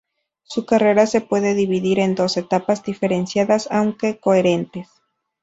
Su 0.41 0.65
carrera 0.65 1.05
se 1.05 1.21
puede 1.21 1.53
dividir 1.53 1.99
en 1.99 2.15
dos 2.15 2.35
etapas 2.37 2.83
diferenciadas 2.83 3.67
aunque 3.69 4.17
coherentes. 4.17 4.89